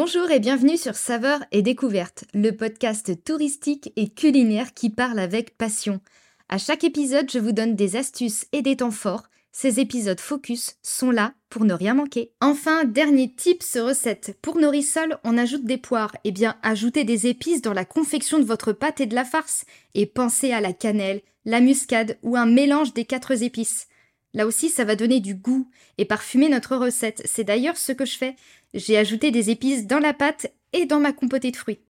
Bonjour 0.00 0.30
et 0.30 0.38
bienvenue 0.38 0.76
sur 0.76 0.94
Saveurs 0.94 1.44
et 1.50 1.60
Découvertes, 1.60 2.22
le 2.32 2.52
podcast 2.52 3.24
touristique 3.24 3.92
et 3.96 4.08
culinaire 4.08 4.72
qui 4.72 4.90
parle 4.90 5.18
avec 5.18 5.58
passion. 5.58 6.00
À 6.48 6.56
chaque 6.56 6.84
épisode, 6.84 7.28
je 7.28 7.40
vous 7.40 7.50
donne 7.50 7.74
des 7.74 7.96
astuces 7.96 8.46
et 8.52 8.62
des 8.62 8.76
temps 8.76 8.92
forts. 8.92 9.24
Ces 9.50 9.80
épisodes 9.80 10.20
focus 10.20 10.76
sont 10.84 11.10
là 11.10 11.34
pour 11.50 11.64
ne 11.64 11.74
rien 11.74 11.94
manquer. 11.94 12.30
Enfin, 12.40 12.84
dernier 12.84 13.34
tips 13.34 13.76
recette. 13.76 14.38
Pour 14.40 14.60
nos 14.60 14.70
rissoles, 14.70 15.18
on 15.24 15.36
ajoute 15.36 15.64
des 15.64 15.78
poires. 15.78 16.14
Eh 16.22 16.30
bien, 16.30 16.54
ajoutez 16.62 17.02
des 17.02 17.26
épices 17.26 17.60
dans 17.60 17.74
la 17.74 17.84
confection 17.84 18.38
de 18.38 18.44
votre 18.44 18.72
pâte 18.72 19.00
et 19.00 19.06
de 19.06 19.16
la 19.16 19.24
farce. 19.24 19.64
Et 19.94 20.06
pensez 20.06 20.52
à 20.52 20.60
la 20.60 20.72
cannelle, 20.72 21.22
la 21.44 21.58
muscade 21.58 22.18
ou 22.22 22.36
un 22.36 22.46
mélange 22.46 22.94
des 22.94 23.04
quatre 23.04 23.42
épices. 23.42 23.88
Là 24.34 24.46
aussi, 24.46 24.68
ça 24.68 24.84
va 24.84 24.96
donner 24.96 25.20
du 25.20 25.34
goût 25.34 25.70
et 25.96 26.04
parfumer 26.04 26.48
notre 26.48 26.76
recette. 26.76 27.22
C'est 27.24 27.44
d'ailleurs 27.44 27.76
ce 27.76 27.92
que 27.92 28.04
je 28.04 28.16
fais. 28.16 28.36
J'ai 28.74 28.98
ajouté 28.98 29.30
des 29.30 29.50
épices 29.50 29.86
dans 29.86 29.98
la 29.98 30.12
pâte 30.12 30.52
et 30.72 30.86
dans 30.86 31.00
ma 31.00 31.12
compotée 31.12 31.50
de 31.50 31.56
fruits. 31.56 31.80